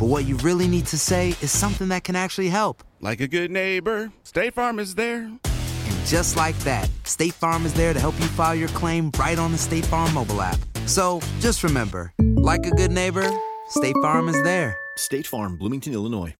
[0.00, 2.82] but what you really need to say is something that can actually help.
[3.02, 5.24] Like a good neighbor, State Farm is there.
[5.24, 9.38] And just like that, State Farm is there to help you file your claim right
[9.38, 10.58] on the State Farm mobile app.
[10.86, 13.30] So just remember, like a good neighbor,
[13.68, 14.74] State Farm is there.
[14.96, 16.34] State Farm, Bloomington, Illinois.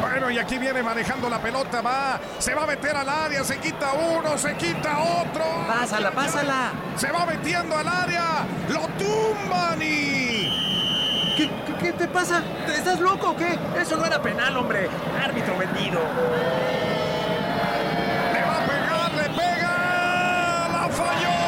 [0.00, 3.58] Bueno, y aquí viene manejando la pelota, va, se va a meter al área, se
[3.58, 5.44] quita uno, se quita otro.
[5.66, 6.72] Pásala, pásala.
[6.96, 10.27] Se va metiendo al área, lo tumban y...
[11.38, 12.42] ¿Qué, qué, qué te pasa?
[12.66, 13.56] ¿Estás loco o qué?
[13.80, 14.88] Eso no era penal, hombre.
[15.22, 16.00] Árbitro vendido.
[18.32, 21.38] Le va a pegar, le pega, la falló.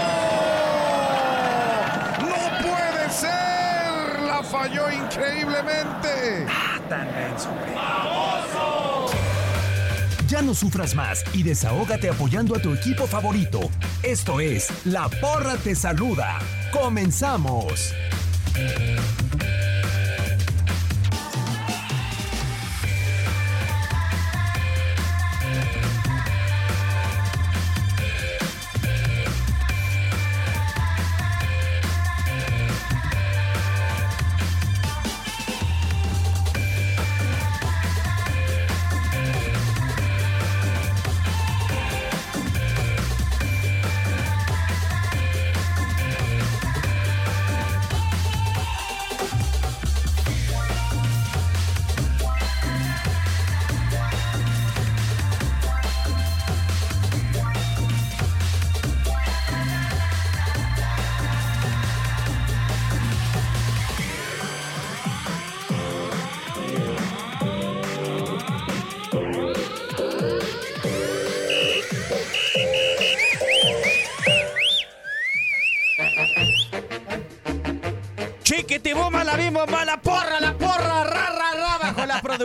[2.22, 6.46] No puede ser, la falló increíblemente.
[6.48, 7.74] Ah, tan denso, hombre.
[10.28, 13.58] Ya no sufras más y desahógate apoyando a tu equipo favorito.
[14.04, 16.38] Esto es La Porra Te Saluda.
[16.70, 17.92] ¡Comenzamos!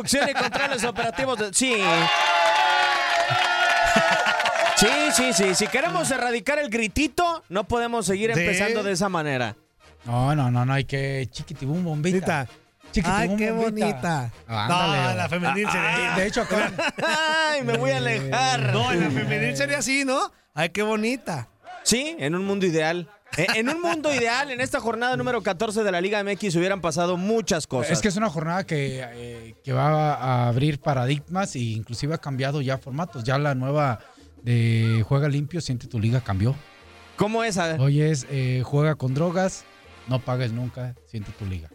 [0.05, 1.53] Producción y controles operativos de...
[1.53, 1.75] Sí.
[4.77, 5.55] Sí, sí, sí.
[5.55, 8.45] Si queremos erradicar el gritito, no podemos seguir ¿De?
[8.45, 9.55] empezando de esa manera.
[10.05, 12.47] No, no, no, no hay que chiquitibum bombita.
[12.91, 13.87] Chiquitibum Ay, qué bombita.
[13.87, 14.31] bonita.
[14.47, 15.03] Ándale.
[15.03, 16.15] No, la femenil sería.
[16.15, 16.71] De hecho, acá.
[17.03, 18.73] Ay, me voy a alejar.
[18.73, 20.31] No, la femenil sería así, ¿no?
[20.53, 21.47] Ay, qué bonita.
[21.83, 23.09] Sí, en un mundo ideal.
[23.37, 26.79] Eh, En un mundo ideal, en esta jornada número 14 de la Liga MX hubieran
[26.81, 27.91] pasado muchas cosas.
[27.91, 32.17] Es que es una jornada que, eh, que va a abrir paradigmas e inclusive ha
[32.17, 33.23] cambiado ya formatos.
[33.23, 33.99] Ya la nueva
[34.43, 36.55] de Juega Limpio, Siente tu Liga cambió.
[37.17, 37.57] ¿Cómo es?
[37.57, 37.81] A ver.
[37.81, 39.65] Hoy es eh, Juega con drogas,
[40.07, 41.69] no pagues nunca, Siente tu Liga.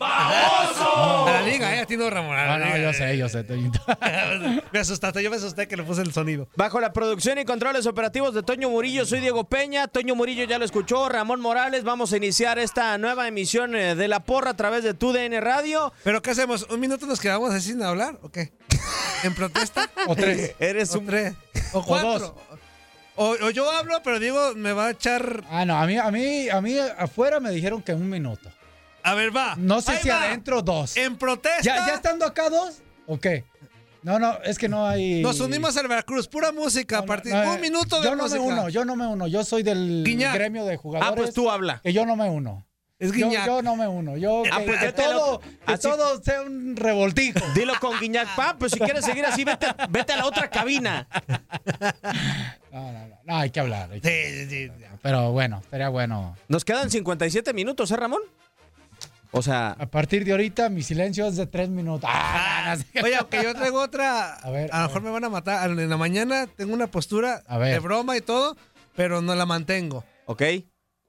[0.00, 1.80] A la liga, ¿eh?
[1.80, 2.36] A ti no, Ramón.
[2.36, 2.78] Ah, no, liga.
[2.78, 3.44] yo sé, yo sé.
[3.44, 3.80] Toñito.
[4.72, 6.48] me asustaste, yo me asusté que le puse el sonido.
[6.56, 9.88] Bajo la producción y controles operativos de Toño Murillo, soy Diego Peña.
[9.88, 11.84] Toño Murillo ya lo escuchó, Ramón Morales.
[11.84, 15.92] Vamos a iniciar esta nueva emisión eh, de La Porra a través de TUDN Radio.
[16.04, 16.66] ¿Pero qué hacemos?
[16.70, 18.52] ¿Un minuto nos quedamos así sin hablar o qué?
[19.24, 19.90] ¿En protesta?
[20.06, 20.54] O tres.
[20.60, 21.06] Eres ¿O un...
[21.06, 21.34] tres?
[21.72, 22.34] ¿O cuatro?
[23.16, 25.44] O, o yo hablo, pero Diego me va a echar...
[25.50, 28.50] Ah, no, a mí, a mí, a mí afuera me dijeron que un minuto.
[29.02, 29.54] A ver, va.
[29.56, 30.24] No sé Ahí si va.
[30.24, 30.96] adentro dos.
[30.96, 31.62] En protesta...
[31.62, 32.82] ¿Ya, ¿Ya estando acá dos?
[33.06, 33.44] ¿O qué?
[34.02, 35.20] No, no, es que no hay.
[35.22, 38.40] Nos unimos al Veracruz, pura música a partir No, un minuto de Yo no música.
[38.40, 39.26] me uno, yo no me uno.
[39.26, 40.32] Yo soy del Guiñac.
[40.34, 41.12] gremio de jugadores.
[41.12, 41.80] Ah, pues tú habla.
[41.82, 42.66] Que yo no me uno.
[42.98, 43.46] Es Yo, Guiñac.
[43.46, 44.16] yo no me uno.
[44.16, 47.40] Yo Ah, que, pues que lo- todo, que así- todo sea un revoltijo.
[47.54, 51.06] Dilo con Guiñac, pa, pues si quieres seguir así, vete, vete a la otra cabina.
[52.72, 53.90] No, no, no, no, hay que hablar.
[53.90, 54.84] hay que- Sí, sí, sí.
[55.02, 56.36] Pero bueno, sería bueno.
[56.48, 58.20] Nos quedan 57 minutos, ¿eh, Ramón?
[59.32, 62.08] O sea, A partir de ahorita, mi silencio es de tres minutos.
[62.12, 64.34] Ah, Oye, aunque yo traigo otra.
[64.34, 65.08] A ver, a a lo mejor ver.
[65.08, 65.70] me van a matar.
[65.70, 67.72] En la mañana tengo una postura A ver.
[67.72, 68.56] de broma y todo,
[68.96, 70.04] pero no la mantengo.
[70.26, 70.42] ok.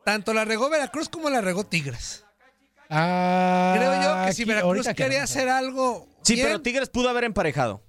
[0.04, 2.26] Tanto la regó Veracruz como la regó Tigres.
[2.90, 6.08] Ah, Creo yo que si Veracruz quería hacer algo.
[6.24, 7.82] Sí, bien, pero Tigres pudo haber emparejado.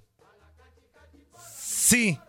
[1.59, 2.19] Sí,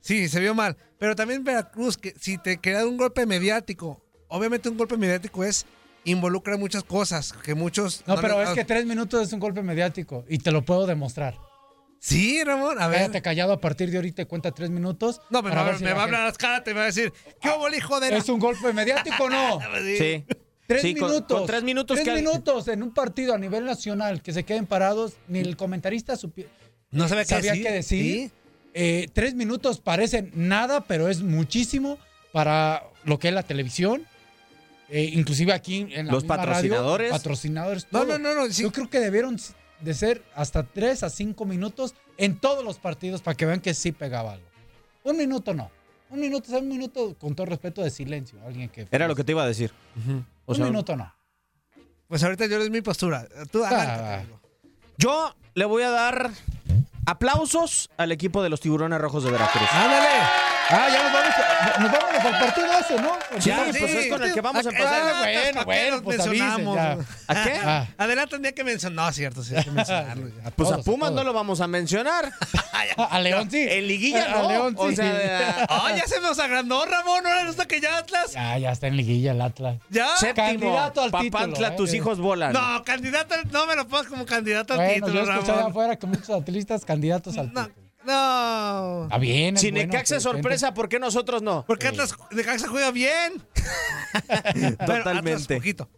[0.00, 0.76] sí, se vio mal.
[0.98, 5.66] Pero también Veracruz, que si te queda un golpe mediático, obviamente un golpe mediático es
[6.04, 8.02] involucra muchas cosas que muchos.
[8.06, 10.86] No, pero les- es que tres minutos es un golpe mediático y te lo puedo
[10.86, 11.36] demostrar.
[12.00, 12.98] Sí, Ramón, a ver.
[13.00, 15.22] Cállate callado a partir de ahorita y cuenta tres minutos.
[15.30, 16.86] No, pero me, ver si me va a hablar a las caras, te va a
[16.86, 19.58] decir, ¿qué hubo, el hijo de la-?" ¿Es un golpe mediático o no?
[19.98, 20.24] Sí.
[20.66, 21.38] Tres Sí, con- minutos.
[21.38, 24.66] con tres minutos Tres que- minutos en un partido a nivel nacional que se queden
[24.66, 26.46] parados, ni el comentarista supi-
[26.90, 27.62] No sabía qué decir.
[27.62, 28.14] qué decir.
[28.28, 28.32] Sí.
[28.74, 31.98] Eh, tres minutos parecen nada, pero es muchísimo
[32.32, 34.06] para lo que es la televisión.
[34.96, 37.10] Eh, inclusive aquí en la Los misma radio, patrocinadores.
[37.10, 37.86] patrocinadores.
[37.90, 38.62] No, no, no, no, sí.
[38.62, 39.36] Yo creo que debieron
[39.80, 43.74] de ser hasta tres a cinco minutos en todos los partidos para que vean que
[43.74, 44.46] sí pegaba algo.
[45.02, 45.68] Un minuto no.
[46.10, 48.38] Un minuto, o sea, un minuto con todo respeto de silencio.
[48.46, 49.72] Alguien que Era lo que te iba a decir.
[50.46, 51.12] O un sea, minuto no.
[52.06, 53.26] Pues ahorita yo les mi postura.
[53.50, 54.22] Tú Ah.
[54.96, 56.30] Yo le voy a dar
[57.04, 59.68] aplausos al equipo de los tiburones rojos de Veracruz.
[59.72, 60.53] ¡Ándale!
[60.70, 63.12] Ah, ya nos vamos, nos vamos al partido ese, ¿no?
[63.38, 63.84] Sí, Ya, pues sí.
[63.84, 65.02] es con el que vamos a empezar.
[65.02, 66.78] ah, bueno, ¿para qué bueno, pues mencionamos?
[67.28, 67.52] ¿A qué?
[67.64, 67.86] Ah.
[67.98, 69.06] Adelante tenía que mencionar.
[69.06, 70.28] No, cierto, sí, hay que mencionarlo.
[70.28, 70.50] ya.
[70.56, 72.30] Pues a Pumas no lo vamos a mencionar.
[72.96, 73.66] A León sí.
[73.68, 74.48] En liguilla A no.
[74.48, 74.96] León O sí.
[74.96, 77.26] sea, de- ¡Ah, ya se nos agrandó, Ramón!
[77.26, 78.32] ¿Ahora resulta que ya Atlas?
[78.32, 79.78] Ya, ya está en liguilla el Atlas.
[79.90, 80.16] ¿Ya?
[80.16, 80.46] séptimo.
[80.46, 81.74] Candidato al Papantla, título, ¿eh?
[81.76, 82.52] tus hijos volan.
[82.52, 85.58] No, candidato, al- no me lo pongas como candidato al Bueno, yo título, he escuchado
[85.58, 85.70] Ramón.
[85.72, 87.83] afuera que muchos atletas candidatos al No, título.
[88.06, 89.04] No.
[89.04, 89.56] Está bien.
[89.56, 91.64] Si bueno Necaxa que- es sorpresa, ¿por qué nosotros no?
[91.66, 93.42] Porque Atlas de Caxa juega bien.
[94.58, 95.56] Pero Atlas Totalmente.
[95.56, 95.88] poquito.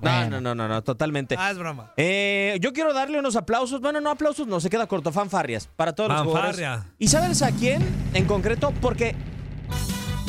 [0.00, 0.40] No, Bueno.
[0.40, 1.36] no, no, no, no, totalmente.
[1.38, 1.92] Ah, es broma.
[1.96, 3.80] Eh, yo quiero darle unos aplausos.
[3.80, 5.12] Bueno, no aplausos, no se queda corto.
[5.12, 6.56] Fanfarrias para todos los jugadores.
[6.56, 6.92] Fanfarria.
[6.98, 7.80] ¿Y sabes a quién
[8.12, 8.72] en concreto?
[8.82, 9.14] Porque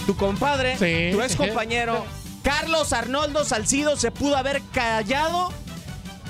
[0.06, 1.16] tu compadre, Sí.
[1.16, 2.06] tu ex compañero,
[2.44, 5.52] Carlos Arnoldo Salcido, se pudo haber callado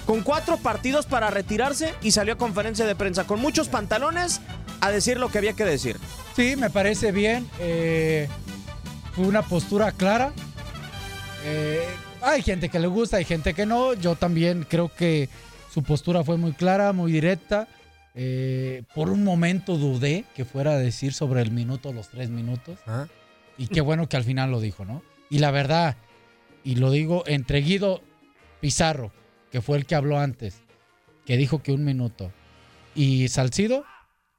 [0.05, 4.39] con cuatro partidos para retirarse y salió a conferencia de prensa con muchos pantalones
[4.85, 5.97] a decir lo que había que decir.
[6.35, 7.47] Sí, me parece bien.
[7.59, 8.27] eh,
[9.13, 10.33] fue una postura clara.
[11.45, 11.85] Eh,
[12.21, 13.93] hay gente que le gusta, hay gente que no.
[13.93, 15.29] Yo también creo que
[15.73, 17.67] su postura fue muy clara, muy directa.
[18.13, 22.77] Eh, por un momento dudé que fuera a decir sobre el minuto, los tres minutos.
[22.87, 23.07] Ah.
[23.57, 25.01] Y qué bueno que al final lo dijo, ¿no?
[25.29, 25.95] Y la verdad,
[26.63, 28.01] y lo digo entre Guido
[28.59, 29.11] Pizarro,
[29.51, 30.61] que fue el que habló antes,
[31.25, 32.31] que dijo que un minuto.
[32.95, 33.85] Y Salcido,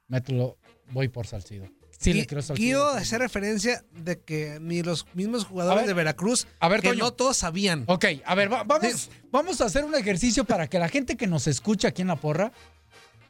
[0.07, 0.57] mételo,
[0.91, 1.67] voy por Salcido.
[1.99, 2.63] Sí, le creo Salcido.
[2.65, 6.89] Guido hace referencia de que ni los mismos jugadores ver, de Veracruz, a ver, que
[6.89, 7.05] Toño.
[7.05, 7.83] no todos sabían.
[7.87, 11.25] Ok, a ver, va- vamos, vamos a hacer un ejercicio para que la gente que
[11.25, 12.51] nos escucha aquí en la porra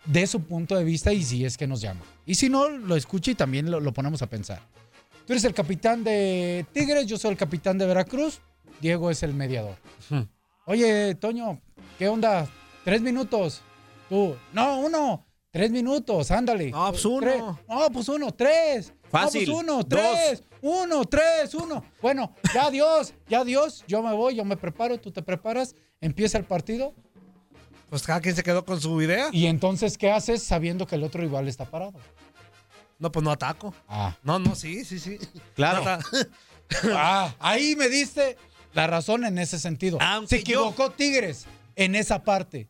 [0.05, 2.01] dé su punto de vista y si es que nos llama.
[2.25, 4.61] Y si no, lo escucha y también lo, lo ponemos a pensar.
[5.25, 8.39] Tú eres el capitán de Tigres, yo soy el capitán de Veracruz,
[8.81, 9.75] Diego es el mediador.
[10.65, 11.61] Oye, Toño,
[11.97, 12.47] ¿qué onda?
[12.83, 13.61] Tres minutos.
[14.09, 15.25] Tú, no, uno.
[15.57, 16.69] Tres minutos, ándale.
[16.69, 17.19] No, pues uno.
[17.21, 17.41] Tres.
[17.67, 18.93] No, pues uno, tres.
[19.09, 19.47] Fácil.
[19.49, 19.87] No, pues uno, Dos.
[19.87, 20.43] tres.
[20.61, 21.83] Uno, tres, uno.
[21.99, 23.83] Bueno, ya adiós, ya adiós.
[23.87, 25.73] Yo me voy, yo me preparo, tú te preparas.
[25.99, 26.93] Empieza el partido.
[27.89, 29.29] Pues cada quien se quedó con su idea.
[29.31, 31.93] Y entonces, ¿qué haces sabiendo que el otro rival está parado?
[32.99, 33.73] No, pues no ataco.
[33.87, 35.17] Ah, No, no, sí, sí, sí.
[35.55, 35.83] Claro.
[35.83, 35.97] No,
[36.93, 38.37] ah ahí me diste
[38.73, 39.97] la razón en ese sentido.
[40.01, 42.69] Aunque Se equivocó Tigres en esa parte.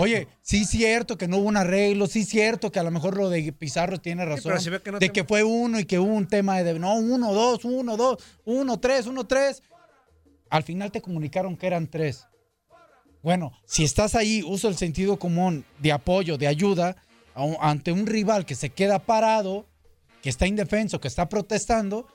[0.00, 2.92] Oye, sí es cierto que no hubo un arreglo, sí es cierto que a lo
[2.92, 4.52] mejor lo de Pizarro tiene razón.
[4.82, 7.32] que no de te- que fue uno y que hubo un tema de, no, uno,
[7.34, 9.62] dos, uno, dos, uno, tres, uno, tres.
[10.50, 12.26] Al final te comunicaron que eran tres.
[13.22, 16.94] Bueno, si estás ahí, usa el sentido común de apoyo, de ayuda,
[17.60, 19.66] ante un rival que se queda parado,
[20.22, 22.06] que está indefenso, que está protestando,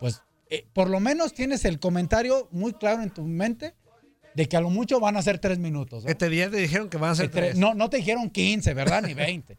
[0.00, 3.74] pues eh, por lo menos tienes el comentario muy claro en tu mente
[4.34, 6.04] de que a lo mucho van a ser tres minutos.
[6.04, 6.10] ¿no?
[6.10, 7.56] Este día te dijeron que van a ser tres.
[7.56, 9.02] no, no te dijeron 15, ¿verdad?
[9.02, 9.58] Ni 20.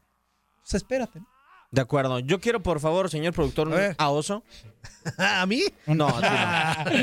[0.62, 1.20] Pues espérate.
[1.20, 1.28] ¿no?
[1.72, 2.20] De acuerdo.
[2.20, 4.44] Yo quiero, por favor, señor productor, A a oso.
[5.18, 5.63] ¿A mí?
[5.86, 7.00] No, a ti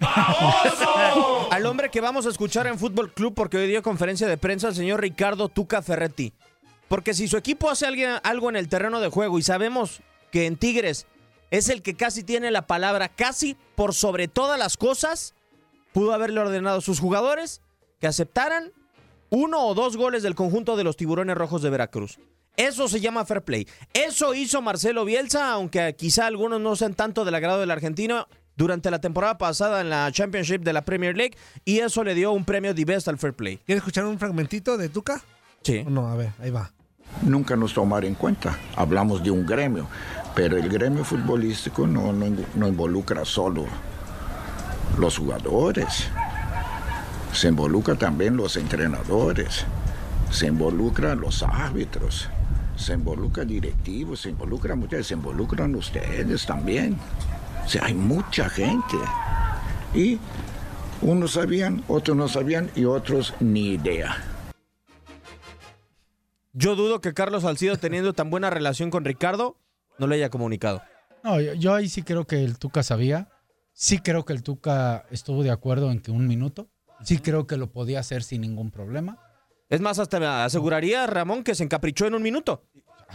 [0.00, 1.48] no.
[1.50, 4.68] Al hombre que vamos a escuchar en Fútbol Club porque hoy dio conferencia de prensa
[4.68, 6.32] el señor Ricardo Tuca Ferretti.
[6.88, 10.00] Porque si su equipo hace alguien- algo en el terreno de juego y sabemos
[10.32, 11.06] que en Tigres
[11.50, 15.34] es el que casi tiene la palabra casi por sobre todas las cosas,
[15.92, 17.62] pudo haberle ordenado a sus jugadores
[18.00, 18.72] que aceptaran
[19.30, 22.18] uno o dos goles del conjunto de los tiburones rojos de Veracruz.
[22.56, 23.68] Eso se llama fair play.
[23.94, 28.26] Eso hizo Marcelo Bielsa, aunque quizá algunos no sean tanto del agrado del argentino
[28.56, 32.32] durante la temporada pasada en la Championship de la Premier League y eso le dio
[32.32, 33.58] un premio de best al fair play.
[33.58, 35.22] ¿Quieres escuchar un fragmentito de Tuca?
[35.62, 35.84] Sí.
[35.84, 36.72] No, a ver, ahí va.
[37.22, 38.58] Nunca nos tomar en cuenta.
[38.74, 39.86] Hablamos de un gremio,
[40.34, 42.26] pero el gremio futbolístico no, no,
[42.56, 43.66] no involucra solo
[44.96, 46.08] los jugadores.
[47.32, 49.64] Se involucra también los entrenadores,
[50.30, 52.28] se involucra los árbitros,
[52.76, 56.96] se involucra directivos, se involucra muchas, se involucran ustedes también.
[57.64, 58.96] O sea, hay mucha gente.
[59.94, 60.18] Y
[61.02, 64.16] unos sabían, otros no sabían y otros ni idea.
[66.52, 69.56] Yo dudo que Carlos Salcido, teniendo tan buena relación con Ricardo,
[69.98, 70.82] no le haya comunicado.
[71.22, 73.28] No, yo, yo ahí sí creo que el Tuca sabía.
[73.80, 76.68] Sí creo que el Tuca estuvo de acuerdo en que un minuto.
[77.04, 79.20] Sí creo que lo podía hacer sin ningún problema.
[79.68, 82.64] Es más, hasta aseguraría Ramón que se encaprichó en un minuto.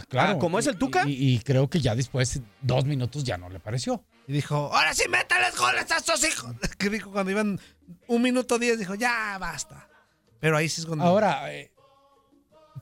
[0.08, 0.32] Claro.
[0.32, 1.06] Ah, como es el Tuca.
[1.06, 4.06] Y, y creo que ya después, dos minutos ya no le pareció.
[4.26, 6.56] Y dijo, ahora sí métales goles a estos hijos.
[6.78, 7.60] Que dijo cuando iban
[8.08, 9.86] un minuto diez, dijo, ya basta.
[10.40, 11.04] Pero ahí sí es cuando...
[11.04, 11.74] Ahora, eh,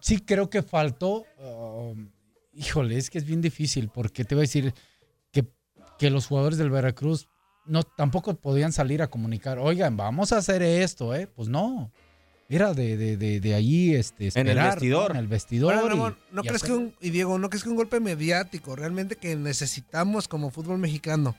[0.01, 1.27] sí creo que faltó.
[1.41, 2.12] um,
[2.53, 4.73] híjole, es que es bien difícil porque te voy a decir
[5.33, 5.51] que,
[5.99, 7.29] que los jugadores del Veracruz
[7.64, 11.26] no tampoco podían salir a comunicar, oigan, vamos a hacer esto, ¿eh?
[11.26, 11.90] Pues no.
[12.49, 15.11] Era de, de, de, de ahí este, En el vestidor.
[15.11, 15.14] ¿no?
[15.14, 15.73] En el vestidor.
[15.75, 17.99] Ahora, y- Ramón, ¿no y crees que un, y Diego, ¿no crees que un golpe
[17.99, 21.35] mediático realmente que necesitamos como fútbol mexicano,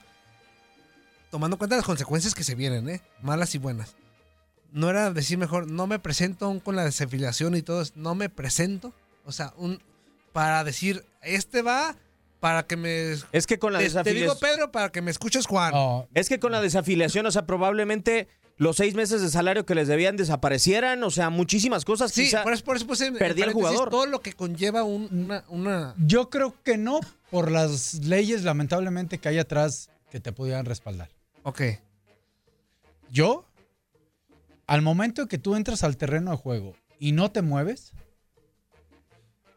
[1.30, 3.00] tomando en cuenta las consecuencias que se vienen, ¿eh?
[3.22, 3.94] malas y buenas?
[4.72, 8.28] No era decir mejor, no me presento aún con la desafiliación y todo, no me
[8.28, 8.92] presento.
[9.24, 9.80] O sea, un
[10.32, 11.94] para decir, este va
[12.44, 13.12] para que me...
[13.32, 14.02] Es que con la te, te digo
[14.34, 14.38] desafiliación.
[14.38, 15.72] Pedro para que me escuches Juan.
[16.12, 19.88] Es que con la desafiliación, o sea, probablemente los seis meses de salario que les
[19.88, 22.12] debían desaparecieran, o sea, muchísimas cosas.
[22.12, 23.88] Sí, quizá por eso, por eso perdí el paréntesis jugador.
[23.88, 25.94] todo lo que conlleva un- una, una...
[25.96, 31.08] Yo creo que no, por las leyes, lamentablemente, que hay atrás que te pudieran respaldar.
[31.44, 31.62] Ok.
[33.10, 33.46] Yo,
[34.66, 37.92] al momento que tú entras al terreno de juego y no te mueves,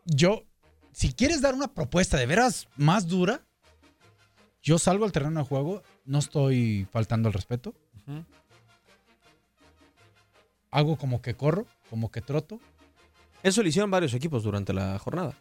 [0.06, 0.46] yo,
[0.97, 3.45] si quieres dar una propuesta de veras más dura,
[4.63, 7.75] yo salgo al terreno de juego, no estoy faltando al respeto.
[10.71, 12.59] Hago como que corro, como que troto.
[13.43, 15.37] Eso lo hicieron varios equipos durante la jornada.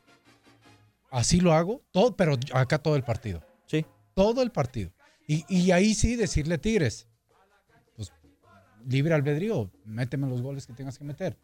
[1.10, 3.42] Así lo hago, todo, pero acá todo el partido.
[3.64, 3.86] Sí.
[4.12, 4.92] Todo el partido.
[5.26, 7.08] Y, y ahí sí decirle a Tigres,
[7.94, 8.12] pues
[8.86, 11.38] libre albedrío, méteme los goles que tengas que meter.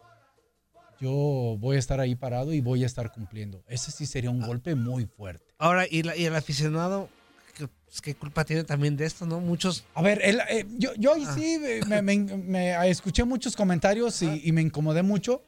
[1.03, 3.65] Yo voy a estar ahí parado y voy a estar cumpliendo.
[3.67, 5.53] Ese sí sería un golpe muy fuerte.
[5.59, 7.09] Ahora, y, la- y el aficionado,
[7.57, 9.41] ¿qué, pues, qué culpa tiene también de esto, no?
[9.41, 9.85] Muchos...
[9.95, 14.43] A ver, el- eh, yo, yo ahí sí me, me- me escuché muchos comentarios y,
[14.45, 15.43] y me incomodé mucho.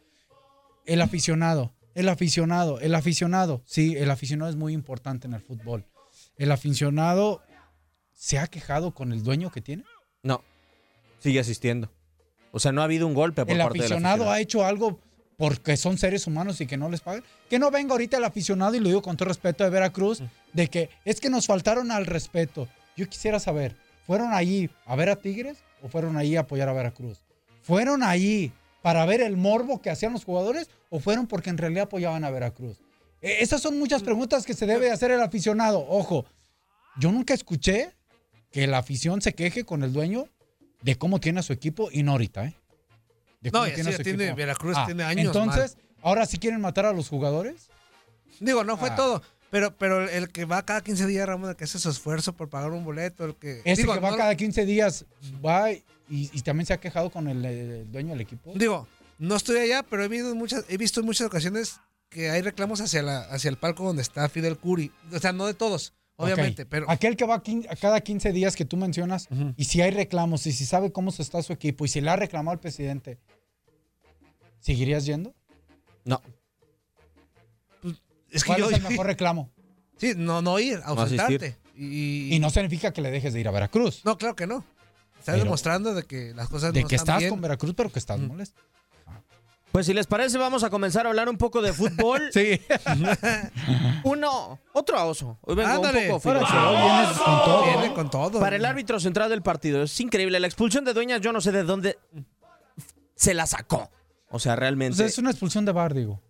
[0.87, 3.63] El aficionado, el aficionado, el aficionado.
[3.65, 5.87] Sí, el aficionado es muy importante en el fútbol.
[6.37, 7.43] El aficionado
[8.13, 9.85] se ha quejado con el dueño que tiene.
[10.25, 10.43] No,
[11.21, 11.93] sigue asistiendo.
[12.51, 15.01] O sea, no ha habido un golpe por El parte del aficionado ha hecho algo
[15.37, 17.25] porque son seres humanos y que no les pagan.
[17.49, 20.23] Que no venga ahorita el aficionado, y lo digo con todo respeto de Veracruz,
[20.53, 22.69] de que es que nos faltaron al respeto.
[22.97, 23.76] Yo quisiera saber,
[24.07, 27.19] ¿fueron allí a ver a Tigres o fueron allí a apoyar a Veracruz?
[27.62, 31.85] ¿Fueron allí para ver el morbo que hacían los jugadores o fueron porque en realidad
[31.85, 32.79] apoyaban a Veracruz?
[33.21, 35.85] Eh, esas son muchas preguntas que se debe hacer el aficionado.
[35.88, 36.26] Ojo,
[36.99, 37.93] yo nunca escuché
[38.53, 40.29] que la afición se queje con el dueño
[40.83, 42.55] de cómo tiene a su equipo y no ahorita, ¿eh?
[43.53, 43.65] No,
[44.03, 44.33] tiene-.
[44.35, 47.69] Veracruz Ah, tiene años Entonces, ahora sí quieren matar a los jugadores.
[48.41, 48.97] Digo, no fue Ah.
[48.97, 49.23] todo.
[49.51, 52.49] Pero, pero el que va cada 15 días, Ramón, el que hace su esfuerzo por
[52.49, 53.61] pagar un boleto, el que...
[53.65, 55.05] Ese digo, que va no- cada 15 días
[55.45, 58.53] va y, y también se ha quejado con el, el dueño del equipo.
[58.57, 58.89] Digo,
[59.21, 61.77] no estoy allá, pero he visto, en muchas, he visto en muchas ocasiones
[62.09, 64.91] que hay reclamos hacia, la, hacia el palco donde está Fidel Curi.
[65.13, 66.91] O sea, no de todos, obviamente, pero...
[66.91, 70.53] Aquel que va a cada 15 días que tú mencionas, y si hay reclamos, y
[70.53, 73.19] si sabe cómo se está su equipo, y si le ha reclamado al presidente,
[74.64, 75.35] ¿seguirías yendo?
[76.04, 76.21] No.
[78.30, 79.50] Es que ¿Cuál yo- es el mejor reclamo?
[79.99, 81.56] Sí, no, no ir, ausentarte.
[81.76, 84.04] y, Y no significa que le dejes de ir a Veracruz.
[84.04, 84.64] No, claro que no.
[85.18, 87.30] Estás Pero- demostrando de que las cosas De no que están estás bien.
[87.30, 88.61] con Veracruz, pero que estás molesto.
[89.71, 92.23] Pues si les parece, vamos a comenzar a hablar un poco de fútbol.
[92.33, 92.61] sí.
[94.04, 95.38] Uno, otro a oso.
[95.42, 96.12] Hoy vengo Ándale.
[96.12, 97.64] un poco vienes con todo.
[97.64, 98.40] Viene con todo.
[98.40, 100.38] Para el árbitro central del partido, es increíble.
[100.40, 101.99] La expulsión de Dueñas, yo no sé de dónde
[103.16, 103.90] se la sacó.
[104.35, 104.97] O sea, realmente.
[104.97, 106.21] Pues es una expulsión de bar, digo.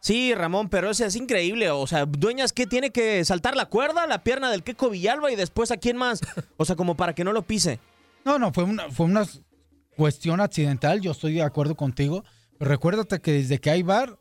[0.00, 1.70] Sí, Ramón, pero ese es increíble.
[1.70, 5.36] O sea, Dueñas, ¿qué tiene que saltar la cuerda, la pierna del Queco Villalba y
[5.36, 6.20] después a quién más?
[6.58, 7.80] O sea, como para que no lo pise.
[8.26, 9.26] No, no, fue una, fue una
[9.96, 12.24] cuestión accidental, yo estoy de acuerdo contigo,
[12.58, 14.18] pero recuérdate que desde que hay bar,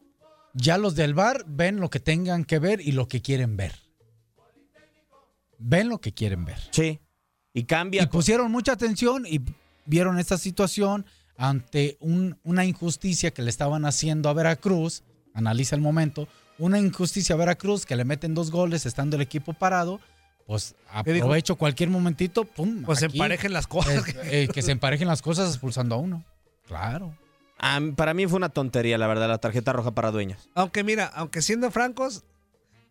[0.53, 3.73] ya los del bar ven lo que tengan que ver y lo que quieren ver.
[5.57, 6.59] Ven lo que quieren ver.
[6.71, 7.01] Sí.
[7.53, 8.03] Y cambia.
[8.03, 9.41] Y pusieron mucha atención y
[9.85, 11.05] vieron esta situación
[11.37, 15.03] ante un- una injusticia que le estaban haciendo a Veracruz.
[15.33, 16.27] Analiza el momento.
[16.57, 19.99] Una injusticia a Veracruz que le meten dos goles estando el equipo parado.
[20.47, 22.83] Pues aprovecho cualquier momentito, pum.
[22.83, 24.07] Pues se emparejen las cosas.
[24.07, 26.23] Eh, eh, que se emparejen las cosas expulsando a uno.
[26.67, 27.17] Claro.
[27.57, 30.49] Ah, para mí fue una tontería, la verdad, la tarjeta roja para dueñas.
[30.55, 32.23] Aunque mira, aunque siendo francos,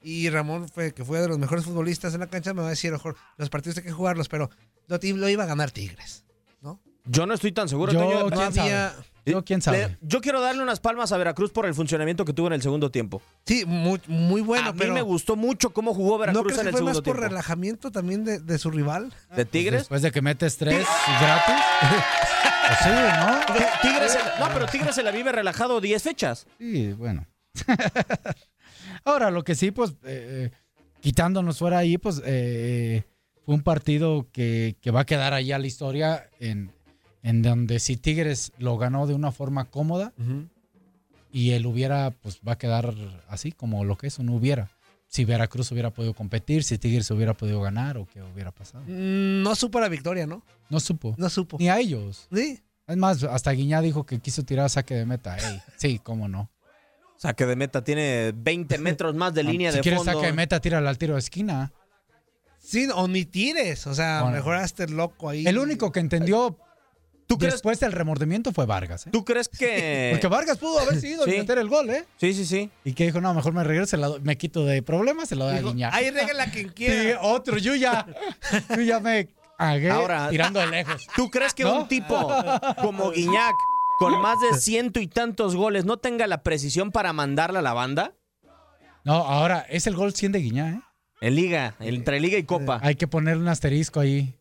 [0.03, 2.71] y Ramón fue que fue de los mejores futbolistas en la cancha, me va a
[2.71, 4.51] decir, mejor, los partidos hay que jugarlos, pero
[4.89, 6.25] lo, lo iba a ganar Tigres.
[7.05, 7.93] Yo no estoy tan seguro.
[7.93, 8.11] Yo, Toño.
[8.29, 9.05] quién No había- sabe.
[9.27, 9.79] Yo, quién sabe.
[9.89, 12.61] Le- yo quiero darle unas palmas a Veracruz por el funcionamiento que tuvo en el
[12.63, 13.23] segundo tiempo.
[13.47, 16.59] Sí, muy, muy bueno, a mí pero me gustó mucho cómo jugó ¿no Veracruz crees
[16.59, 17.29] en que el fue más segundo por tiempo.
[17.31, 19.15] relajamiento también de, de su rival?
[19.35, 19.81] ¿De Tigres?
[19.83, 20.87] Después de que metes tres
[21.21, 21.55] gratis.
[22.67, 23.55] Pues sí, ¿no?
[23.59, 26.47] Ti- Tigres se- no, pero Tigres se la vive relajado 10 fechas.
[26.59, 27.27] Sí, bueno.
[29.05, 30.51] Ahora, lo que sí, pues, eh,
[31.01, 33.03] quitándonos fuera ahí, pues, eh,
[33.45, 36.73] fue un partido que, que va a quedar ahí a la historia en,
[37.25, 40.13] en donde si Tigres lo ganó de una forma cómoda
[41.33, 42.95] y él hubiera, pues, va a quedar
[43.29, 44.71] así como lo que es, un hubiera.
[45.09, 48.85] Si Veracruz hubiera podido competir, si Tigres hubiera podido ganar o qué hubiera pasado.
[48.87, 50.43] Mm, No supo la victoria, ¿no?
[50.71, 51.15] No supo.
[51.19, 51.57] No supo.
[51.59, 52.29] Ni a ellos.
[52.33, 52.61] Sí.
[52.87, 55.37] Es más, hasta Guiñá dijo que quiso tirar saque de meta.
[55.39, 56.51] Ey, sí, cómo no.
[57.17, 60.13] Saque de meta tiene 20 metros más de línea si de quieres fondo.
[60.13, 61.73] saque de meta, tírala al tiro de esquina.
[62.59, 64.37] Sí, o ni tires, o sea, Bueno.
[64.37, 65.47] mejor hazte el loco ahí.
[65.47, 66.59] El único que entendió
[67.35, 69.07] ¿Tú crees- después del remordimiento fue Vargas.
[69.07, 69.11] ¿eh?
[69.13, 70.11] ¿Tú crees que.?
[70.13, 71.35] Porque Vargas pudo haber sido Sí.
[71.35, 72.05] y meter el gol, ¿eh?
[72.19, 72.71] Sí, sí, sí.
[72.85, 75.57] Y que dijo, no, mejor me regreso, la me quito de problemas, se lo doy
[75.57, 75.91] a Guiñá.
[75.93, 77.21] Ahí regala quien Sí, quiera.
[77.23, 78.07] otro, yo ya,
[78.77, 81.07] yo ya me agué Ahora- tirando de lejos.
[81.17, 81.83] ¿Tú crees que ¿No?
[81.83, 82.15] un tipo
[82.81, 83.55] como Guiñac,
[83.99, 87.73] con más de ciento y tantos goles, no tenga la precisión para mandarla a la
[87.73, 88.13] banda?
[89.05, 90.81] No, ahora es el gol 100 de Guiñá, ¿eh?
[91.21, 92.81] En liga, entre liga y copa.
[92.83, 94.35] Hay que ponerle un asterisco ahí.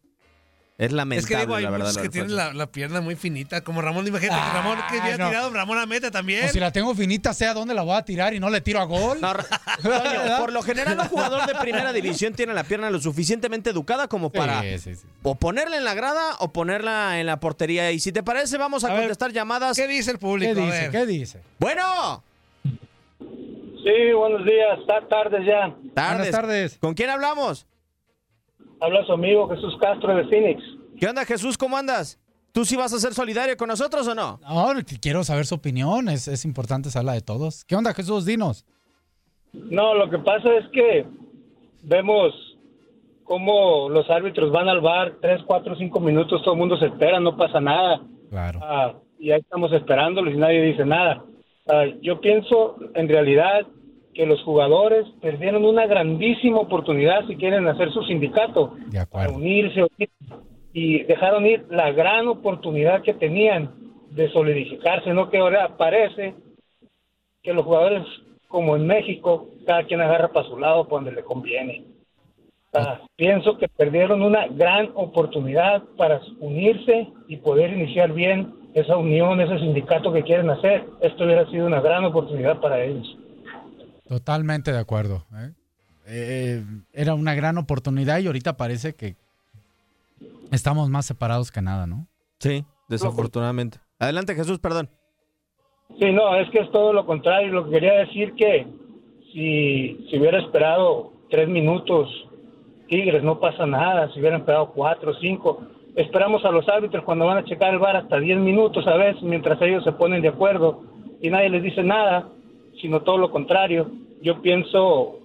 [0.76, 1.94] Es Es que lamentable, digo, hay la verdad.
[1.94, 5.18] lo que tienen la, la pierna muy finita, como Ramón, imagínate Ah, Ramón que había
[5.18, 5.28] no.
[5.30, 6.46] tirado Ramón a meta también.
[6.46, 8.60] O si la tengo finita, sé a dónde la voy a tirar y no le
[8.60, 9.22] tiro a gol.
[9.22, 9.46] No, Ra-
[9.84, 14.08] Toño, por lo general, un jugador de primera división tiene la pierna lo suficientemente educada
[14.08, 15.06] como para Sí, sí, sí.
[15.22, 17.92] o ponerla en la grada o ponerla en la portería.
[17.92, 19.78] Y si te parece, vamos a, A ver, contestar llamadas.
[19.78, 20.56] ¿Qué dice el público?
[20.56, 20.90] ¿Qué dice?
[20.92, 21.42] ¿Qué dice?
[21.60, 22.24] Bueno,
[23.84, 25.76] Sí, buenos días, está tarde ya.
[25.94, 26.18] tardes.
[26.18, 26.78] Buenas tardes.
[26.80, 27.68] ¿Con quién hablamos?
[28.84, 30.62] Habla su amigo Jesús Castro de Phoenix.
[31.00, 31.58] ¿Qué onda, Jesús?
[31.58, 32.20] ¿Cómo andas?
[32.52, 34.42] ¿Tú sí vas a ser solidario con nosotros o no?
[34.42, 37.64] No, quiero saber su opinión, es, es importante saberla de todos.
[37.64, 38.26] ¿Qué onda, Jesús?
[38.26, 38.66] Dinos.
[39.54, 41.06] No, lo que pasa es que
[41.84, 42.34] vemos
[43.24, 47.22] cómo los árbitros van al bar, tres, cuatro, cinco minutos, todo el mundo se espera,
[47.22, 48.02] no pasa nada.
[48.30, 48.60] Claro.
[48.62, 51.24] Ah, y ahí estamos esperándolos y nadie dice nada.
[51.70, 53.66] Ah, yo pienso, en realidad,
[54.14, 58.76] que los jugadores perdieron una grandísima oportunidad si quieren hacer su sindicato,
[59.30, 59.82] De unirse
[60.74, 63.72] y dejaron ir la gran oportunidad que tenían
[64.12, 66.36] de solidificarse, no que ahora parece
[67.42, 68.04] que los jugadores,
[68.48, 71.84] como en México, cada quien agarra para su lado, para donde le conviene.
[72.74, 79.40] Ah, pienso que perdieron una gran oportunidad para unirse y poder iniciar bien esa unión,
[79.40, 80.86] ese sindicato que quieren hacer.
[81.02, 83.18] Esto hubiera sido una gran oportunidad para ellos.
[84.14, 85.26] Totalmente de acuerdo.
[85.34, 85.54] ¿eh?
[86.06, 89.16] Eh, era una gran oportunidad y ahorita parece que
[90.52, 92.06] estamos más separados que nada, ¿no?
[92.38, 93.80] Sí, desafortunadamente.
[93.98, 94.88] Adelante, Jesús, perdón.
[96.00, 97.52] Sí, no, es que es todo lo contrario.
[97.54, 98.68] Lo que quería decir que
[99.34, 102.08] si, si hubiera esperado tres minutos
[102.88, 104.14] Tigres, no pasa nada.
[104.14, 105.64] Si hubieran esperado cuatro o cinco,
[105.96, 109.24] esperamos a los árbitros cuando van a checar el bar hasta diez minutos a veces,
[109.24, 110.84] mientras ellos se ponen de acuerdo
[111.20, 112.30] y nadie les dice nada,
[112.82, 113.92] sino todo lo contrario.
[114.22, 115.20] Yo pienso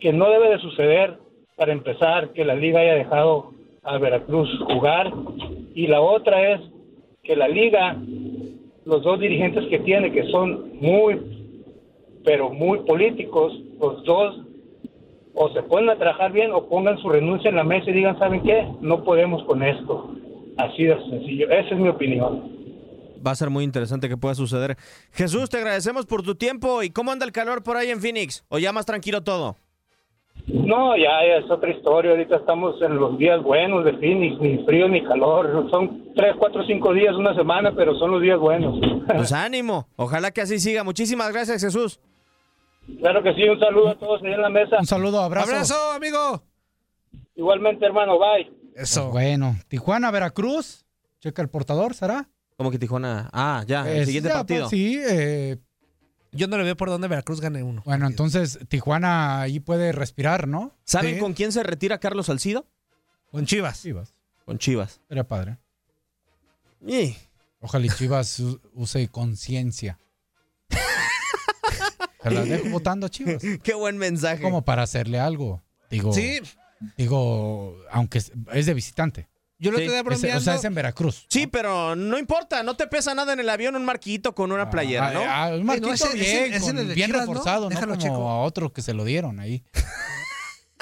[0.00, 1.18] que no debe de suceder,
[1.56, 5.12] para empezar, que la liga haya dejado a Veracruz jugar.
[5.74, 6.60] Y la otra es
[7.22, 7.96] que la liga
[8.86, 11.20] los dos dirigentes que tiene, que son muy,
[12.24, 14.40] pero muy políticos, los dos
[15.34, 18.18] o se ponen a trabajar bien o pongan su renuncia en la mesa y digan,
[18.18, 18.66] ¿saben qué?
[18.80, 20.14] No podemos con esto.
[20.56, 21.50] Así de sencillo.
[21.50, 22.55] Esa es mi opinión.
[23.24, 24.76] Va a ser muy interesante que pueda suceder.
[25.12, 26.82] Jesús, te agradecemos por tu tiempo.
[26.82, 28.44] ¿Y cómo anda el calor por ahí en Phoenix?
[28.48, 29.56] ¿O ya más tranquilo todo?
[30.46, 32.12] No, ya, ya es otra historia.
[32.12, 35.68] Ahorita estamos en los días buenos de Phoenix, ni frío ni calor.
[35.70, 38.78] Son tres, cuatro, cinco días, una semana, pero son los días buenos.
[39.06, 39.86] Pues ánimo.
[39.94, 40.82] Ojalá que así siga.
[40.82, 42.00] Muchísimas gracias, Jesús.
[42.98, 44.78] Claro que sí, un saludo a todos ahí en la mesa.
[44.80, 45.50] Un saludo, abrazo.
[45.50, 46.42] ¡Abrazo, amigo!
[47.36, 48.50] Igualmente, hermano, bye.
[48.74, 49.10] Eso.
[49.10, 50.84] Bueno, Tijuana, Veracruz.
[51.20, 52.28] Checa el portador, ¿será?
[52.56, 53.28] ¿Cómo que Tijuana?
[53.32, 54.60] Ah, ya, el Es- siguiente ya, partido.
[54.68, 55.58] pues, sí, eh,
[56.32, 57.82] Yo no le veo por dónde Veracruz gane uno.
[57.86, 60.74] bueno, entonces Tijuana ahí puede respirar, ¿no?
[60.84, 61.20] ¿Saben Sí.
[61.20, 62.66] con quién se retira Carlos Salcido?
[63.30, 63.82] Con Chivas.
[63.82, 64.14] Chivas.
[64.44, 65.00] Con Chivas.
[65.08, 65.58] Sería padre.
[66.86, 67.16] Y
[67.60, 69.98] Ojalá y Chivas u- use conciencia.
[72.22, 73.42] Se la dejo votando a Chivas.
[73.62, 74.42] Qué buen mensaje.
[74.42, 75.62] Como para hacerle algo.
[75.90, 76.40] Digo, Sí,
[76.96, 79.28] digo, aunque es, es de visitante.
[79.58, 80.38] Yo lo Sí, estoy Es- bromeando.
[80.38, 81.26] o sea, es en Veracruz.
[81.28, 84.68] Sí, pero no importa, no te pesa nada en el avión un marquito con una
[84.70, 85.20] playera, ¿no?
[85.20, 87.68] Ah, ah, un marquito ese- ese- bien, ese con- bien reforzado, ¿no?
[87.70, 88.28] Déjalo Como checo.
[88.28, 89.62] a otro que se lo dieron ahí.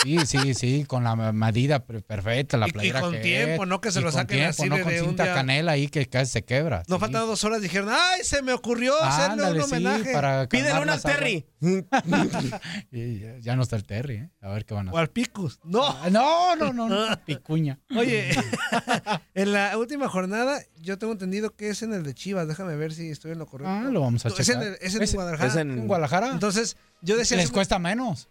[0.04, 3.62] Sí, sí, sí, con la medida per- perfecta, la Y- y playera con que tiempo,
[3.64, 3.80] es, ¿no?
[3.80, 5.34] Que se lo saquen tiempo, así no de- con un cinta día.
[5.34, 6.82] canela ahí que casi se quebra.
[6.88, 7.00] No sí.
[7.00, 10.12] faltan dos horas, dijeron, ¡ay, se me ocurrió hacerle Ándale, un sí, homenaje!
[10.12, 10.98] para Pídele calmar una.
[11.00, 11.46] Terry.
[12.92, 14.30] Y ya, ya no está el Terry, ¿eh?
[14.42, 15.58] A ver qué van a O al Picus.
[15.64, 15.82] No.
[15.86, 17.80] Ah, No, no, no, no, picuña.
[17.96, 18.30] Oye,
[19.34, 22.46] en la última jornada, yo tengo entendido que es en el de Chivas.
[22.48, 23.72] Déjame ver si estoy en lo correcto.
[23.72, 24.62] Ah, lo vamos a No, es checar.
[24.62, 25.48] en, el- es en Es- Guadalajara.
[25.50, 26.30] es en- ¿En Guadalajara?
[26.32, 27.36] Entonces, yo decía...
[27.36, 28.28] Les cuesta menos.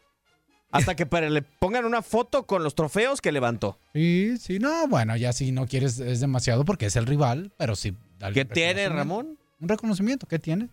[0.74, 3.80] Hasta que para le pongan una foto con los trofeos que levantó.
[3.94, 7.76] Sí, sí, no, bueno, ya si no quieres es demasiado porque es el rival, pero
[7.76, 7.96] sí.
[8.20, 8.90] dale ¿Qué tiene.
[8.90, 9.38] Ramón?
[9.60, 10.70] Un reconocimiento, ¿qué tiene?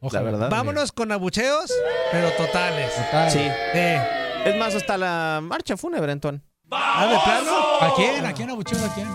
[0.00, 0.22] Ojalá.
[0.24, 0.50] verdad.
[0.50, 1.72] Vámonos con abucheos,
[2.12, 2.92] pero totales.
[2.94, 3.30] Total.
[3.30, 3.38] Sí.
[3.40, 4.00] Eh,
[4.46, 6.40] Es más, hasta la marcha fúnebre, Antoine.
[6.70, 7.56] ¿Ah, de plano?
[7.80, 8.26] ¿A quién?
[8.26, 8.84] ¿A quién abucheo?
[8.84, 9.06] ¿A quién?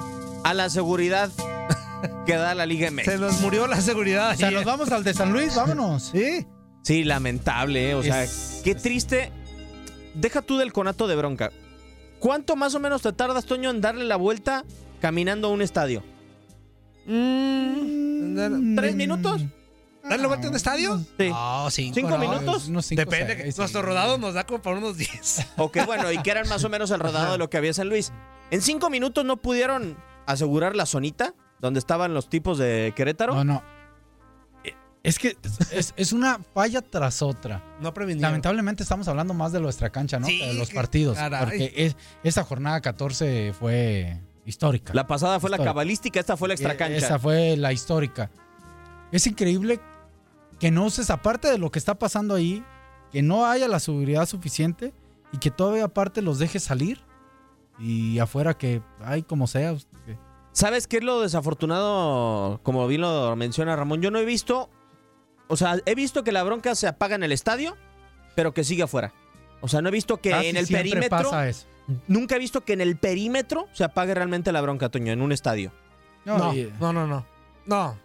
[0.43, 1.29] A la seguridad
[2.25, 3.05] que da la Liga MX.
[3.05, 4.31] Se nos murió la seguridad.
[4.31, 6.09] O sea, nos vamos al de San Luis, vámonos.
[6.13, 6.45] Sí.
[6.83, 7.95] Sí, lamentable, ¿eh?
[7.95, 9.31] O sea, Es- qué triste.
[10.13, 11.51] Deja tú del conato de bronca.
[12.19, 14.63] ¿Cuánto más o menos te tardas, Toño, en darle la vuelta
[14.99, 16.03] caminando a un estadio?
[17.05, 19.41] Mm, ¿Tres minutos?
[20.03, 20.99] ¿Darle vuelta a un estadio?
[21.17, 21.29] Sí.
[21.29, 21.95] No, cinco.
[21.95, 22.17] ¿Cinco ¿no?
[22.17, 22.67] minutos?
[22.67, 23.37] Unos cinco, Depende.
[23.43, 25.47] seis, Nuestro rodado nos da como para unos 10.
[25.57, 27.73] Ok, bueno, y que eran más o menos el rodado de lo que había en
[27.75, 28.11] San Luis.
[28.49, 33.35] En cinco minutos no pudieron asegurar la zonita donde estaban los tipos de Querétaro.
[33.35, 33.63] No, no.
[35.03, 35.35] Es que
[35.71, 37.63] es, es una falla tras otra.
[37.79, 38.29] No previnieron.
[38.29, 40.27] Lamentablemente estamos hablando más de nuestra cancha, ¿no?
[40.27, 41.17] Sí, de los partidos.
[41.17, 41.39] caray.
[41.43, 44.93] Porque es- esa jornada 14 fue histórica.
[44.93, 46.97] La pasada fue la cabalística, esta fue la extra Eh, cancha.
[46.97, 48.29] Esa fue la histórica.
[49.11, 49.79] Es increíble
[50.59, 52.63] que no uses, aparte de lo que está pasando ahí,
[53.11, 54.93] que no haya la seguridad suficiente
[55.33, 56.99] y que todavía aparte los dejes salir
[57.79, 59.73] y afuera que hay como sea.
[60.05, 60.17] que-
[60.53, 62.59] ¿Sabes qué es lo desafortunado?
[62.63, 64.69] Como bien lo menciona Ramón, yo no he visto,
[65.51, 67.77] o sea, he visto que la bronca se apaga en el estadio,
[68.35, 69.13] pero que sigue afuera.
[69.61, 71.67] O sea, no he visto que Casi en el perímetro, pasa eso.
[72.07, 75.31] nunca he visto que en el perímetro se apague realmente la bronca, Toño, en un
[75.31, 75.71] estadio.
[76.25, 77.25] No, y- no, no, no.
[77.65, 77.97] No.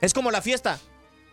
[0.00, 0.78] Es como la fiesta,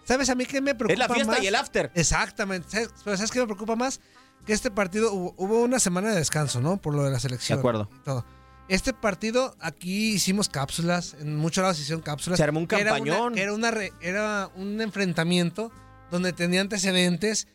[0.03, 1.41] ¿Sabes a mí qué me preocupa es la fiesta más?
[1.43, 1.91] y el after.
[1.95, 2.69] Exactamente.
[2.69, 3.99] ¿Sabes, pero ¿sabes qué me preocupa más?
[4.45, 6.77] Que este partido hubo, hubo una semana de descanso, ¿no?
[6.77, 7.57] Por lo de la selección.
[7.57, 7.89] De acuerdo.
[7.91, 8.23] y todo.
[8.67, 12.37] Este partido, aquí hicimos cápsulas, en muchos lados hicieron cápsulas.
[12.37, 13.37] Se armó un era una- campañón.
[13.37, 15.71] Era, una re- era un enfrentamiento
[16.09, 17.47] donde tenía antecedentes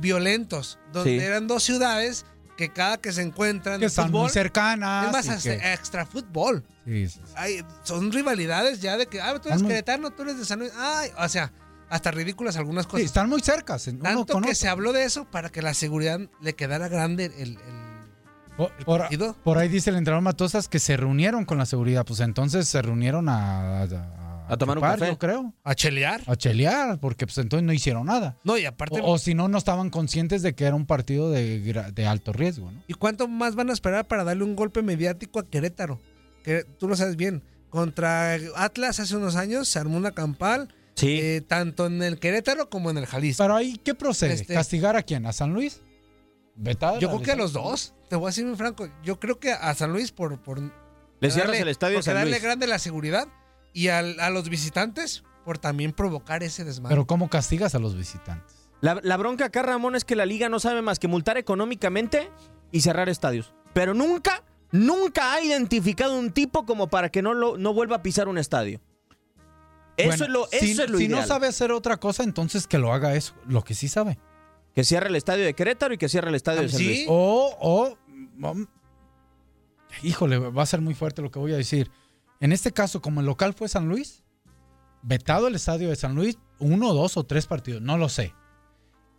[0.00, 1.24] violentos, donde Sí.
[1.24, 2.26] eran dos ciudades
[2.56, 5.06] que cada que se encuentran que están fútbol, muy cercanas.
[5.06, 6.64] es más, y hasta que- extra fútbol.
[6.84, 7.20] sí, sí,
[7.82, 10.72] son rivalidades ya de que, ah, tú eres muy- queretano, tú eres de San Luis.
[10.76, 11.52] Ay, o sea,
[11.90, 13.06] hasta ridículas algunas Sí, cosas.
[13.06, 13.86] están muy cercas.
[13.88, 14.54] Uno Tanto con que otro.
[14.58, 17.58] se habló de eso para que la seguridad le quedara grande el, el-
[18.56, 19.36] Por, por- partido.
[19.44, 22.04] por ahí dice el entrenador Matosas que se reunieron con la seguridad.
[22.06, 25.08] Pues entonces se reunieron a, a, A tomar un café.
[25.08, 25.52] yo creo.
[25.62, 26.22] a chelear.
[26.26, 28.38] A chelear, porque pues entonces no hicieron nada.
[28.44, 31.30] No, y aparte, O, o si no, no estaban conscientes de que era un partido
[31.30, 31.60] de,
[31.92, 32.82] de alto riesgo, ¿no?
[32.86, 36.00] ¿y cuánto más van a esperar para darle un golpe mediático a Querétaro?
[36.42, 37.42] Que tú lo sabes bien.
[37.70, 41.18] Contra Atlas hace unos años se armó una campal, Sí.
[41.20, 43.42] eh, tanto en el Querétaro como en el Jalisco.
[43.42, 44.32] Pero ahí, ¿qué procede?
[44.34, 45.26] Este- ¿Castigar a quién?
[45.26, 45.82] ¿A San Luis?
[46.54, 46.98] ¿Vetada?
[47.00, 47.92] Yo creo que a los dos.
[48.08, 48.88] Te voy a decir muy franco.
[49.02, 50.70] Yo creo que a San Luis por, por Le
[51.30, 52.42] cierras darle- el estadio por San darle Luis.
[52.42, 53.26] grande la seguridad
[53.72, 56.94] y al- a los visitantes por también provocar ese desmadre.
[56.94, 58.68] Pero ¿cómo castigas a los visitantes?
[58.80, 62.30] La, la bronca acá, Ramón, es que la liga no sabe más que multar económicamente
[62.72, 63.54] y cerrar estadios.
[63.72, 68.02] Pero nunca, nunca ha identificado un tipo como para que no, lo, no vuelva a
[68.02, 68.80] pisar un estadio.
[69.96, 71.20] Eso Bueno, es lo, si, eso es lo si ideal.
[71.22, 74.18] no sabe hacer otra cosa, entonces que lo haga eso, lo que sí sabe.
[74.76, 76.86] Que cierre el estadio de Querétaro y que cierre el estadio de San Sí.
[76.86, 77.06] Luis.
[77.08, 78.64] O, o, mm,
[80.02, 81.90] híjole, va a ser muy fuerte lo que voy a decir.
[82.40, 84.22] En este caso, como el local fue San Luis,
[85.02, 88.32] vetado el estadio de San Luis, uno, dos o tres partidos, no lo sé.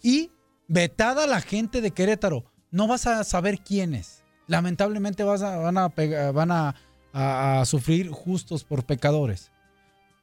[0.04, 0.32] Y
[0.68, 4.24] vetada la gente de Querétaro, no vas a saber quiénes.
[4.46, 6.76] Lamentablemente vas a- van, a, pega- van a,
[7.14, 9.52] a- a sufrir justos por pecadores.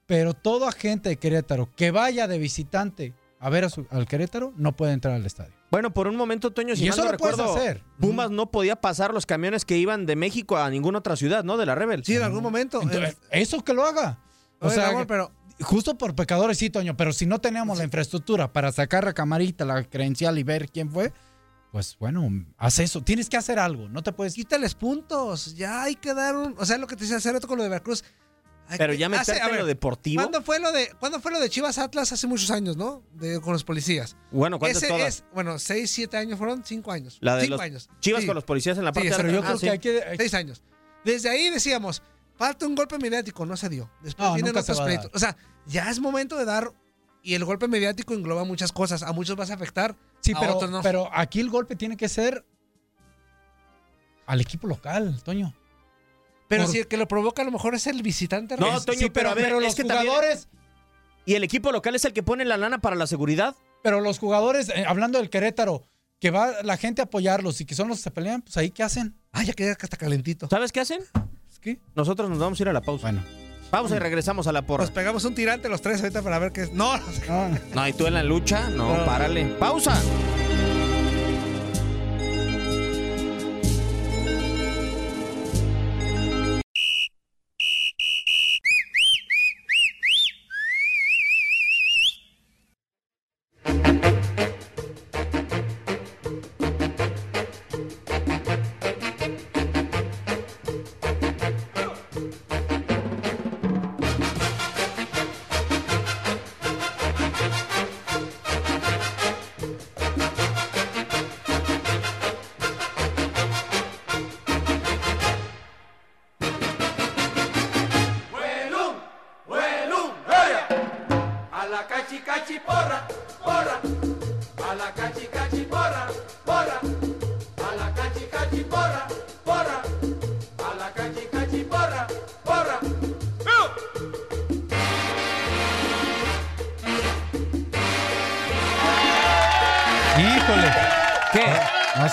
[0.06, 4.52] Pero toda gente de Querétaro que vaya de visitante a ver a su- al Querétaro
[4.56, 5.52] no puede entrar al estadio.
[5.70, 7.82] Bueno, por un momento, Toño, si Y mal eso no lo puedes recuerdo, hacer.
[7.98, 11.56] Pumas no podía pasar los camiones que iban de México a ninguna otra ciudad, ¿no?
[11.56, 12.04] De la Rebel.
[12.04, 12.80] sí, en algún momento.
[12.80, 14.18] Entonces, eso que lo haga.
[14.60, 17.84] O Oye, sea, Ramón, pero justo por pecadores sí, Toño, pero si no tenemos la
[17.84, 21.12] infraestructura para sacar la camarita, la credencial y ver quién fue,
[21.72, 23.02] pues bueno, haz eso.
[23.02, 24.34] Tienes que hacer algo, no te puedes...
[24.34, 25.54] quítales puntos.
[25.56, 26.54] Ya hay que dar un.
[26.56, 28.04] O sea, lo que te decía hace rato con lo de Veracruz.
[28.68, 30.22] Hay Pero que- ya hace- meterte a en lo ver, deportivo.
[30.22, 33.02] ¿Cuándo fue lo de, ¿cuándo fue lo de Chivas Atlas hace muchos años, no?
[33.12, 34.16] De- con los policías.
[34.30, 35.06] Bueno, ¿cuántas Ese todas?
[35.18, 37.18] es, bueno, seis, siete años fueron, cinco años.
[37.20, 37.90] La de cinco los años.
[38.00, 38.26] Chivas Sí.
[38.26, 39.30] con los policías en la Sí, parte exacto.
[39.32, 39.50] de atrás.
[39.50, 39.70] Ah, Ah, sí.
[39.70, 39.78] sí.
[39.78, 40.62] que- Seis años.
[41.04, 42.02] Desde ahí decíamos,
[42.36, 43.90] falta un golpe mediático, no se dio.
[44.02, 45.10] Después No, vienen otros pleitos.
[45.12, 46.72] O sea, ya es momento de dar.
[47.22, 49.02] Y el golpe mediático engloba muchas cosas.
[49.02, 50.82] A muchos vas a afectar, Sí, a pero, otros no.
[50.82, 52.44] pero aquí el golpe tiene que ser
[54.26, 55.54] al equipo local, Toño.
[56.48, 58.56] Pero por- si el que lo provoca a lo mejor es el visitante.
[58.56, 58.80] No.
[58.82, 60.48] Toño, Sí, pero, a ver, los es que también- jugadores,
[61.26, 63.54] ¿Y el equipo local es el que pone la lana para la seguridad?
[63.82, 65.82] pero los jugadores, eh, hablando del Querétaro,
[66.20, 68.70] que va la gente a apoyarlos y que son los que se pelean, pues ahí
[68.70, 69.14] qué hacen.
[69.32, 70.48] Ah, ya queda hasta calentito.
[70.48, 71.00] ¿Sabes qué hacen?
[71.60, 71.78] ¿Qué?
[71.94, 73.10] Nosotros nos vamos a ir a la pausa.
[73.10, 73.22] Bueno.
[73.70, 74.84] Pausa y regresamos a la porra.
[74.84, 76.72] Nos pegamos un tirante los tres ahorita para ver qué es.
[76.72, 77.26] No, no sé.
[77.28, 78.68] No, No, ¿y tú en la lucha?
[78.70, 79.04] No, No.
[79.04, 79.44] párale.
[79.58, 80.00] ¡Pausa!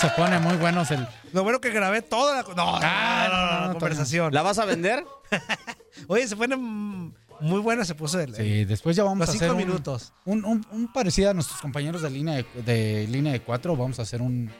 [0.02, 1.06] Se pone muy buenos el...
[1.32, 4.34] Lo bueno que grabé toda la, no, Ah, no, no, no, no, no, conversación.
[4.34, 5.04] ¿La vas a vender?
[6.08, 8.34] Oye, se pone mm, muy bueno, se puso el.
[8.34, 10.12] Sí, después ya vamos Los a hacer un- minutos.
[10.26, 13.76] Un, un, un parecido a nuestros compañeros de línea de, de línea de cuatro.
[13.76, 14.50] Vamos a hacer un,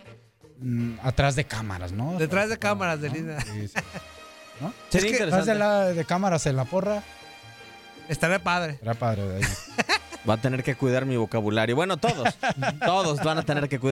[0.60, 2.16] un atrás de cámaras, ¿no?
[2.18, 3.40] Detrás de cámaras de línea.
[3.40, 3.74] Sí, sí.
[4.60, 4.72] ¿No?
[4.88, 5.24] Sería Es que interesante.
[5.24, 7.02] Detrás de, la, de cámaras en la porra.
[8.08, 8.78] Estaría padre.
[8.82, 9.52] Era padre de ahí.
[10.28, 11.74] Va a tener que cuidar mi vocabulario.
[11.76, 12.28] Bueno, todos.
[12.84, 13.91] todos van a tener que cuidar.